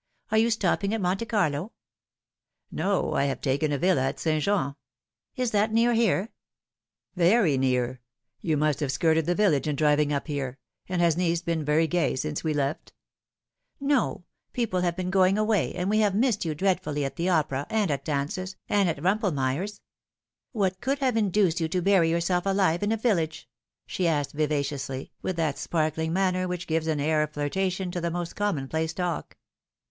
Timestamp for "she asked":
23.85-24.31